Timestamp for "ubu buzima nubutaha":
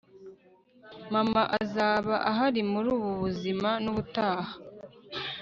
2.97-4.51